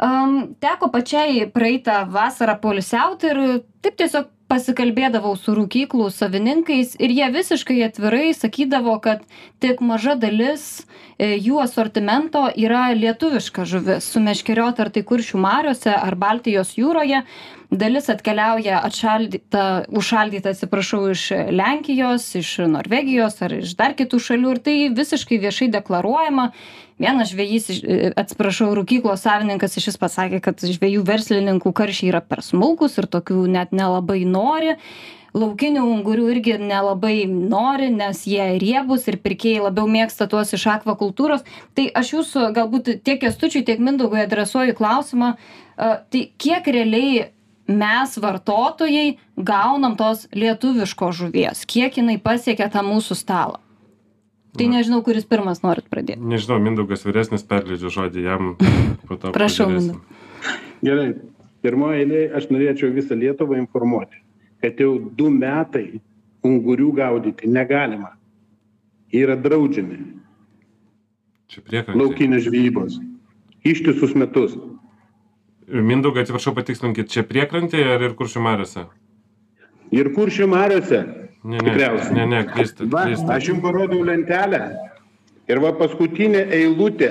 [0.00, 3.40] Um, teko pačiai praeitą vasarą polisiauti ir
[3.84, 9.22] taip tiesiog pasikalbėdavau su rūkyklų savininkais ir jie visiškai atvirai sakydavo, kad
[9.62, 10.64] tik maža dalis
[11.16, 17.22] e, jų asortimento yra lietuviška žuvis, sumeškeriota ar tai kuršių mariuose ar Baltijos jūroje.
[17.70, 24.62] Dalis atkeliauja atšaldyta užšaldyta atsiprašau iš lenkijos iš norvegijos ar iš dar kitų šalių ir
[24.64, 26.50] tai visiškai viešai deklaruojama.
[27.00, 27.70] Vienas žvejys
[28.20, 33.72] atsiprašau rūkyklos savininkas išvis pasakė kad žvejų verslininkų karšiai yra per smulkūs ir tokių net
[33.72, 34.76] nelabai nori.
[35.30, 41.46] Laukinių ungurių irgi nelabai nori nes jie riebūs ir pirkėjai labiau mėgsta tuos iš akvakultūros.
[41.78, 45.36] Tai aš jūsų galbūt tiek kęstučiui tiek mindaugui adresuoju klausimą.
[45.78, 47.30] Tai kiek realiai
[47.70, 53.60] mes vartotojai gaunam tos lietuviškos žuvies kiek jinai pasiekia tą mūsų stalą
[54.58, 58.56] tai nežinau kuris pirmas norit pradėt nežinau mindaugas vyresnis perleidžiu žodį jam
[59.06, 60.18] po to prašau mindaugai
[60.84, 61.12] Gerai.
[61.60, 64.16] Pirmoje eilėje aš norėčiau visą Lietuvą informuoti,
[64.64, 66.00] kad jau du metai
[66.46, 68.14] ungurių gaudyti negalima.
[69.12, 69.98] Yra draudžiami
[71.50, 72.96] čia priekrantė laukinės žvejybos.
[73.66, 74.54] Ištisus metus.
[75.70, 78.86] Mindaugai atsiprašau patikslinkit čia priekrantėje ar ir kuršių mariose
[79.92, 81.00] Ir kuršių mariuose.
[81.44, 82.14] ne ne Tikriausiai.
[82.14, 84.60] ne ne klystat aš jums parodau lentelę.
[85.48, 87.10] Ir va paskutinė eilutė.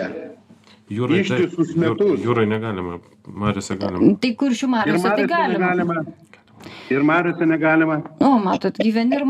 [0.90, 2.20] jūrai ištisus jūr- metus.
[2.26, 6.06] jūrai negalima mariose galima tai kuršių Ir mariose tai galima negalima.
[6.90, 8.02] Ir mariuose negalima.
[8.20, 9.24] o matot gyveni ir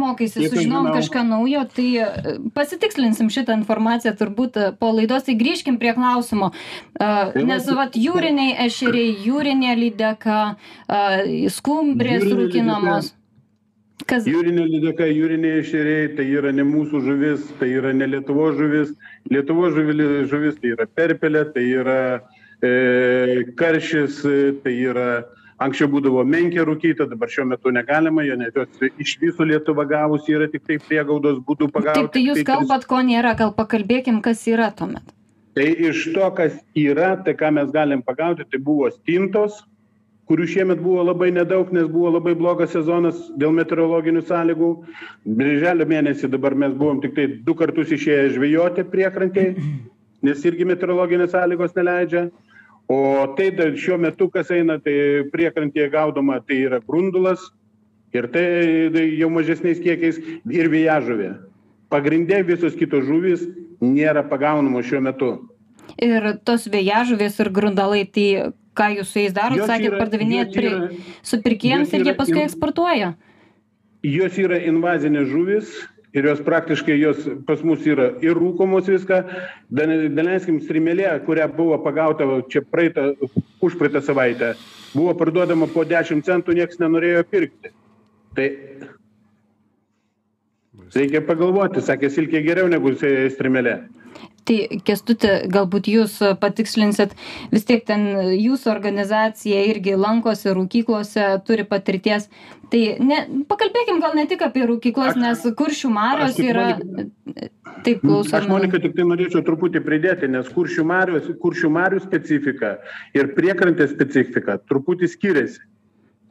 [0.50, 0.96] sužinojom žinau.
[0.98, 2.08] kažką naujo tai e,
[2.56, 6.52] pasitikslinsim šitą informaciją turbūt e, po laidos tai grįžkim prie klausimo
[7.00, 10.40] E, nes va- vat jūriniai ešeriai jūrinė lydeka
[10.90, 13.14] e, skumbrės rūkinamos
[14.10, 18.94] kas Jūrinė lydeka, jūriniai ešeriai, tai yra ne mūsų žuvis, tai yra ne Lietuvo žuvis.
[19.30, 22.00] Lietuvo žuvi- žuvis tai yra perpelė, tai yra
[22.64, 25.10] e, karšis, e, tai yra
[25.60, 30.36] anksčiau būdavo menkė rūkyta, dabar šiuo metu negalima, jo net jos iš viso Lietuva gavusi
[30.38, 32.00] yra tik tai priegaudos būdų pagauti.
[32.00, 35.16] taip tai jūs tris- kalbat ko nėra gal pakalbėkim kas yra tuomet
[35.58, 39.58] Tai iš to, kas yra, tai ką mes galim pagauti, tai buvo stintos,
[40.30, 44.70] kurių šiemet buvo labai nedaug, nes buvo labai blogas sezonas dėl meteorologinių sąlygų.
[45.26, 49.56] Birželio mėnesį dabar mes buvom tik tai du kartus išėję žvejoti priekrantėje,
[50.22, 52.30] nes irgi meteorologinės sąlygos neleidžia.
[52.90, 57.44] O tai dar šiuo metu, kas eina, tai priekrantėje gaudoma, tai yra grundulas
[58.18, 60.18] ir tai tai jau mažesniais kiekiais
[60.50, 61.30] ir vėjažuvė.
[61.94, 63.46] Pagrindė visos kitos žuvys
[63.82, 65.30] nėra pagaunamos šiuo metu.
[66.02, 70.90] ir tos vėjažuvės ir grundalai tai ką jūs su jais darot sakėt pardavinėjat yra-
[71.26, 73.16] supirkėjams ir jie paskui eksportuoja
[74.04, 75.72] Jos yra invazinės žuvis
[76.14, 79.22] ir jos praktiškai jos pas mus yra ir rūkomos viską.
[79.70, 83.12] Daleiskim, strimelė, kurią buvo pagauta čia praeitą,
[83.66, 84.54] užpraeitą savaitę,
[84.96, 87.74] buvo parduodama po 10 centų, niekas nenorėjo pirkti.
[88.38, 88.48] Tai
[90.96, 93.80] reikia pagalvoti, sakė, silkė geriau negu strimelė.
[94.50, 97.16] Tai kęstuti galbūt jūs patikslinsit
[97.54, 102.30] vis tiek ten jūsų organizacija irgi lankosi rūkyklose turi patirties
[102.74, 106.68] tai ne pakalbėkim gal ne tik apie rūkyklas nes kuršių marios yra
[107.86, 112.76] taip klausom Aš Monika tik tai norėčiau truputį pridėti, nes kuršių marių, kuršių marių specifika
[113.18, 115.62] ir priekrantės specifika truputį skiriasi.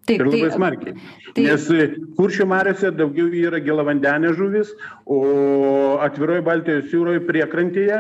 [0.09, 0.95] Taip Ir labai tai smarkiai.
[1.37, 1.87] tai- Nes e,
[2.19, 4.73] kuršių mariuose daugiau yra gėlavandenė žuvis,
[5.07, 7.99] o atviroje Baltijos jūroje priekrantėje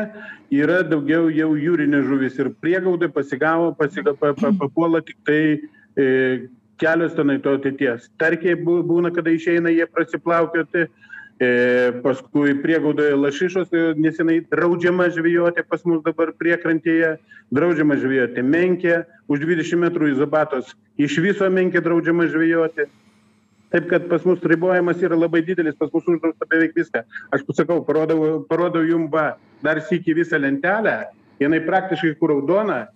[0.51, 2.39] yra daugiau jau jūrinė žuvis.
[2.41, 5.61] Ir priegaudai pasigavo, pasiga, pa, pa, papuola tik tai
[5.97, 8.09] e, kelios tenai to ateities.
[8.19, 10.87] Tarkiai bū- būna, kada išeina jie prasiplaukioti.
[10.87, 10.89] E,
[12.03, 17.17] paskui priegaudoje lašišos, e, nesenai draudžiama žvejoti pas mus dabar priekrantėje,
[17.55, 22.89] draudžiama žvejoti menkė, už 20 metrų izobatos iš viso menkė draudžiama žvejoti.
[23.71, 27.05] Taip kad pas mus ribojimas yra labai didelis, pas mus uždrausta beveik viską.
[27.37, 31.03] Aš pasakau, parodau, parodau jums va, dar sėki visą lentelę,
[31.39, 32.87] jinai praktiškai kur raudona,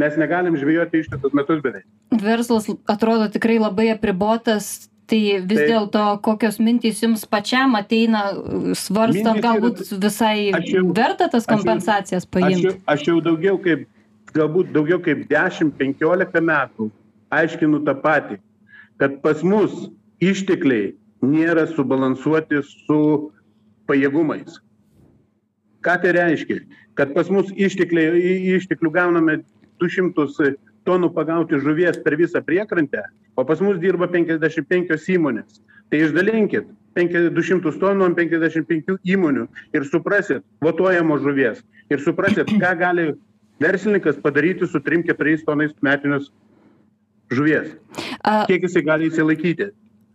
[0.00, 1.84] mes negalim žvejoti ištisus metus beveik.
[2.14, 8.22] verslas atrodo tikrai labai apribotas tai vis dėlto kokios mintys jums pačiam ateina
[8.78, 13.58] svarstant galbūt visai Aš jau- verta tas aš kompensacijas Aš paimti jau, aš jau daugiau
[13.60, 13.86] kaip,
[14.34, 16.90] galbūt daugiau kaip 10-15 metų
[17.34, 18.38] aiškinu tą patį,
[18.98, 19.88] kad pas mus
[20.20, 23.30] ištekliai nėra subalansuoti su
[23.88, 24.60] pajėgumais.
[25.84, 26.60] Ką tai reiškia?
[26.94, 29.42] Kad pas mus išteklių gauname
[29.82, 30.54] 200
[30.86, 33.02] tonų pagauti žuvies per visą priekrantę,
[33.36, 35.60] o pas mus dirba 55 įmonės.
[35.90, 41.62] Tai išdalinkit 5 200 tonų ant 55 įmonių ir suprasit, votuojamo žuvies.
[41.92, 43.06] Ir suprasit, ką gali
[43.62, 46.30] verslininkas padaryti su 3-4 tonais metinius
[47.30, 47.74] žuvies.
[48.48, 49.72] Kiek jisai gali įsilaikyti.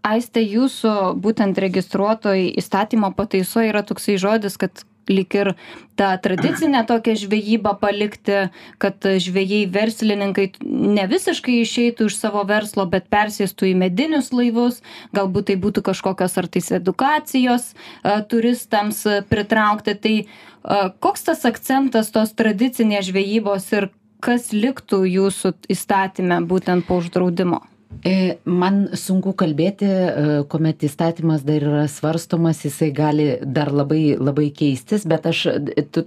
[0.09, 5.51] aiste jūsų būtent registruotoj įstatymo pataisoj yra toksai žodis kad lyg ir
[5.99, 8.37] tą tradicinę tokią žvejybą palikti,
[8.79, 14.79] kad žvėjai verslininkai ne visiškai išeitų iš savo verslo, bet persėstų į medinius laivus,
[15.15, 19.97] galbūt tai būtų kažkokios ar tais edukacijos a, turistams pritraukti.
[19.99, 23.89] Tai a, koks tas akcentas tos tradicinės žvejybos ir
[24.23, 27.63] kas liktų jūsų įstatymę būtent po uždraudimo?
[28.05, 34.49] E, man sunku kalbėti, e, kuomet įstatymas dar yra svarstomas, jisai gali dar labai, labai
[34.55, 35.45] keistis, bet aš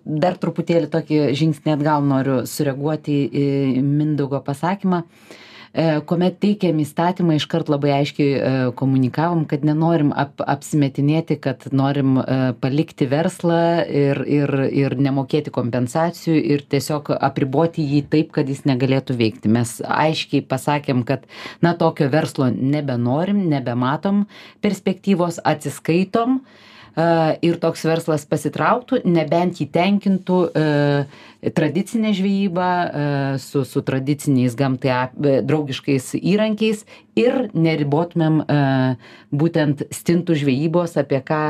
[0.06, 5.02] dar truputėlį tokį žingsnį atgal noriu sureaguoti į Mindaugo pasakymą.
[5.02, 11.64] Uh, E, kuomet teikėm įstatymą iškart labai aiškiai e, komunikavom, kad nenorim ap, apsimetinėti, kad
[11.72, 12.24] norim e,
[12.60, 19.16] palikti verslą ir, ir, ir nemokėti kompensacijų ir tiesiog apriboti jį taip, kad jis negalėtų
[19.16, 19.52] veikti.
[19.52, 21.24] Mes aiškiai pasakėm, kad
[21.64, 24.26] na tokio verslo nebenorim, nebematom
[24.60, 26.42] perspektyvos, atsiskaitom
[26.96, 30.38] ir toks verslas pasitrauktų, nebent jį tenkintų
[31.56, 32.68] tradicinė žvejyba
[33.40, 36.84] su, su tradiciniais gamtai draugiškais įrankiais
[37.18, 38.42] ir neribotumėm
[39.32, 41.42] būtent stintų žvejybos, apie ką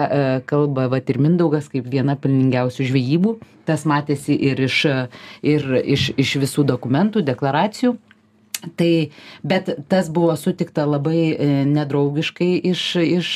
[0.46, 3.34] kalba vat ir Mindaugas kaip viena pelningiausių žvejybų.
[3.66, 4.78] Tas matėsi ir iš,
[5.42, 7.96] ir iš, iš visų dokumentų, deklaracijų.
[8.78, 8.90] Tai,
[9.42, 11.34] bet tas buvo sutikta labai
[11.66, 13.30] nedraugiškai iš, iš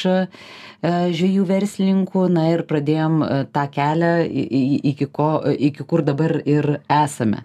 [0.76, 4.11] E, žvejų verslininkų, na ir pradėjom e, tą kelią
[4.93, 7.43] iki, ko, iki kur dabar ir esame.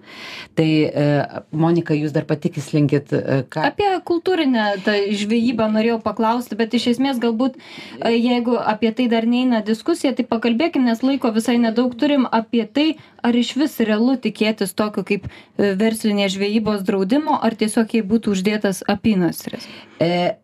[0.57, 1.05] Tai e,
[1.51, 3.13] Monika, jūs dar patikislinkit,
[3.51, 3.65] ką.
[3.71, 7.57] Apie kultūrinę tą žvejybą norėjau paklausti, bet iš esmės galbūt,
[8.05, 12.87] jeigu apie tai dar neina diskusija, tai pakalbėkime, nes laiko visai nedaug turim apie tai,
[13.23, 18.83] ar iš vis realu tikėtis tokio kaip verslinės žvejybos draudimo, ar tiesiog jai būtų uždėtas
[18.91, 19.67] apynasris.
[20.01, 20.40] E,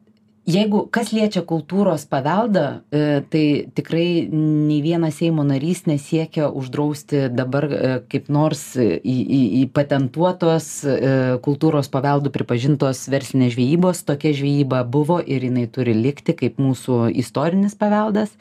[0.47, 3.43] jeigu kas liečia kultūros paveldą e, tai
[3.75, 10.99] tikrai nei vienas seimo narys nesiekia uždrausti dabar e, kaip nors į, į, įpatentuotos e,
[11.43, 14.05] kultūros paveldų pripažintos verslinės žvejybos.
[14.07, 18.31] Tokia žvejyba buvo ir jinai turi likti kaip mūsų istorinis paveldas.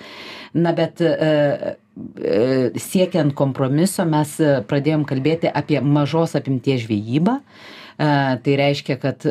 [0.56, 1.02] Na bet
[2.80, 4.36] siekiant kompromiso mes
[4.68, 7.40] pradėjom kalbėti apie mažos apimties žvejybą.
[7.96, 9.24] Tai reiškia, kad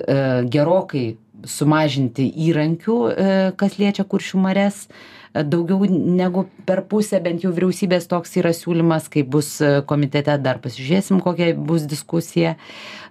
[0.49, 1.05] gerokai
[1.49, 8.09] sumažinti įrankių, e, kas liečia kuršių mares, e, daugiau negu per pusę, bent jau vyriausybės
[8.11, 12.55] toks yra siūlymas, kai bus e, komitete, dar pasižiūrėsim, kokia bus diskusija.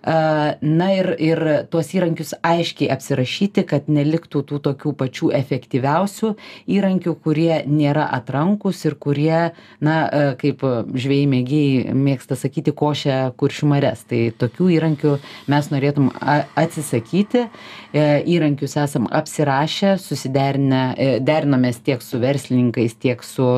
[0.04, 1.40] Na ir, ir
[1.72, 6.34] tuos įrankius aiškiai apsirašyti, kad neliktų tų tokių pačių efektyviausių
[6.76, 9.96] įrankių, kurie nėra atrankus ir kurie, na,
[10.40, 10.60] kaip
[10.92, 14.02] žvėjai mėgiai mėgsta sakyti, košia kuršių mares.
[14.10, 15.14] Tai tokių įrankių
[15.52, 17.46] mes norėtum atsisakyti.
[17.94, 20.82] Įrankius esam apsirašę, susiderinę,
[21.24, 23.48] derinomės tiek su verslininkais, tiek su,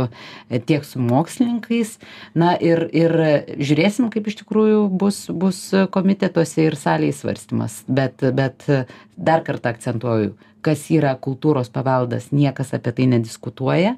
[0.71, 1.97] tiek su mokslininkais.
[2.39, 3.19] Na ir, ir
[3.59, 8.67] žiūrėsim, kaip iš tikrųjų bus, bus komiteto komitetuose ir salėj svarstymas bet bet
[9.17, 13.93] dar kartą akcentuoju kas yra kultūros paveldas niekas apie tai nediskutuoja.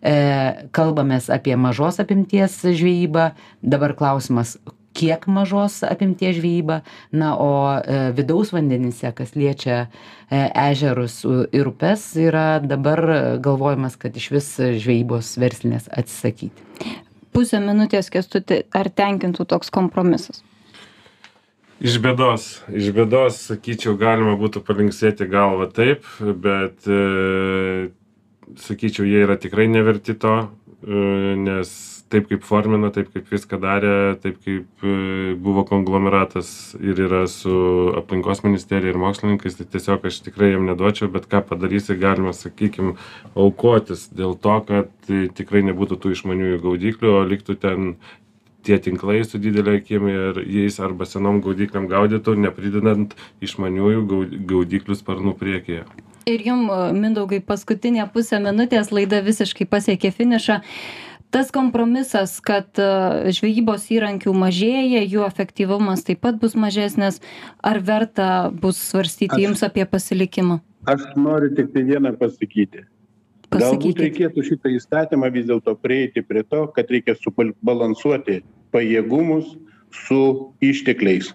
[0.00, 3.32] E, kalbamės apie mažos apimties žvejybą.
[3.60, 4.56] Dabar klausimas
[4.94, 6.84] kiek mažos apimties žvejyba?
[7.10, 9.88] Na o e, vidaus vandenyse kas liečia
[10.30, 13.02] e, ežerus ir upes yra dabar
[13.42, 16.94] galvojimas kad išvis žvejybos verslinės atsisakyti.
[17.34, 20.44] Pusę minutės kęstuti ar tenkintų toks kompromisas
[21.82, 27.90] iš bėdos iš bėdos sakyčiau galima būtų palinksėti galva taip bet e,
[28.62, 31.72] sakyčiau jie yra tikrai neverti to e, nes
[32.12, 33.92] taip kaip formino taip kaip viską darė
[34.22, 37.54] taip kaip e, buvo konglomeratas ir yra su
[37.98, 42.94] aplinkos ministerija ir mokslininkais tai tiesiog aš tikrai jiem neduočiau bet ką padarysi galima sakykim
[43.34, 47.94] aukotis dėl to kad tikrai nebūtų tų išmaniųjų gaudyklių o liktų ten
[48.66, 54.02] tie tinklai su didele akim ir jais arba senom gaudyklėm gaudytų nepridedant išmaniųjų
[54.48, 55.86] gaudyklių sparnų priekyje.
[56.30, 60.60] Ir jum mindaugai paskutinė pusė minutės laida visiškai pasiekė finišą.
[61.32, 67.22] Tas kompromisas kad e, žvejybos įrankių mažėja jų efektyvumas taip pat bus mažesnis
[67.64, 70.60] ar verta bus svarstyti jums apie pasilikimą?
[70.86, 72.82] aš noriu tiktai vieną pasakyti
[73.52, 78.40] galbūt reikėtų šitą įstatymą vis dėlto prieiti prie to kad reikia subalansuoti
[78.72, 79.54] pajėgumus
[79.92, 80.22] su
[80.64, 81.32] ištekliais.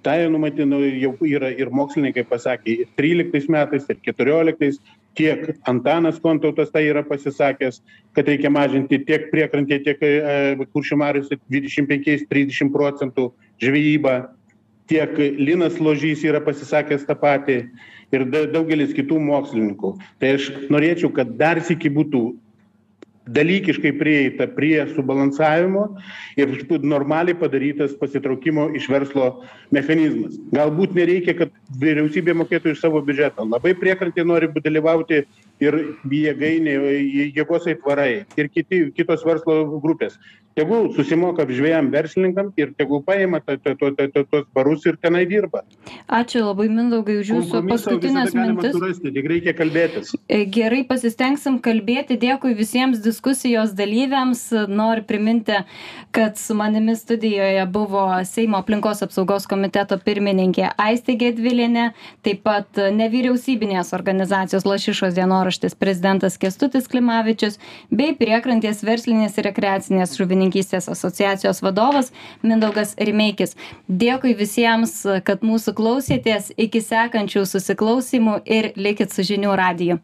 [0.00, 4.78] Tą jau numatino jau yra ir mokslininkai pasakė ir tryliktais metais ir keturioliktais
[5.18, 7.82] tiek antanas kontautas tą yra pasisakęs
[8.16, 13.28] kad reikia mažinti tiek priekrantėj tiek e, kuršių mariose dvidešim penkiais trisdešim procentų
[13.60, 14.16] žvejybą
[14.90, 17.58] tiek linas ložys yra pasisakęs tą patį
[18.10, 19.94] ir daugelis kitų mokslininkų.
[20.18, 22.22] Tai aš norėčiau kad dar sykį būtų
[23.30, 25.84] dalykiškai prieita prie subalansavimo
[26.40, 29.28] ir normaliai padarytas pasitraukimo iš verslo
[29.70, 30.34] mechanizmas.
[30.54, 33.46] Galbūt nereikia kad vyriausybė mokėtų iš savo biudžeto.
[33.46, 35.22] Labai priekrantėj nori dalyvauti
[35.60, 35.78] ir
[36.10, 36.76] jėgainė
[37.36, 40.18] jėgos aitvarai ir kiti kitos verslo grupės
[40.58, 45.62] tegul susimoka žvejam verslininkam ir tegul paima tuos barus ir tenai dirba
[46.20, 52.14] ačiū labai mindaugai už jūsų galima mintis surasti tik reikia kalbėtis E, Gerai, pasistengsim kalbėti.
[52.20, 54.44] Dėkui visiems diskusijos dalyviams.
[54.70, 55.56] Noriu priminti,
[56.14, 61.90] kad su manimi studijoje buvo Seimo aplinkos apsaugos komiteto pirmininkė Aistė Gedvilinė,
[62.26, 65.16] taip pat nevyriausybinės organizacijos Lašišos
[65.50, 67.58] dienoraštis prezidentas Kestutis Klimavičius
[67.90, 73.56] bei priekrantės verslinės ir rekreacinės žuvininkystės asociacijos vadovas Mindaugas Rimeikis.
[73.88, 76.52] Dėkui visiems, kad mūsų klausėtės.
[76.56, 79.98] Iki sekančių susiklausimų ir likit su žinių radiju.